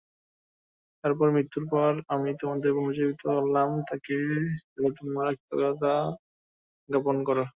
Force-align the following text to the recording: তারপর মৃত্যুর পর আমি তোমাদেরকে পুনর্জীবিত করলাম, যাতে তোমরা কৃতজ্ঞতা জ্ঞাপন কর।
তারপর 1.03 1.27
মৃত্যুর 1.35 1.65
পর 1.73 1.91
আমি 2.13 2.29
তোমাদেরকে 2.41 2.75
পুনর্জীবিত 2.77 3.19
করলাম, 3.27 3.69
যাতে 3.81 4.15
তোমরা 4.97 5.29
কৃতজ্ঞতা 5.39 5.93
জ্ঞাপন 6.89 7.17
কর। 7.27 7.37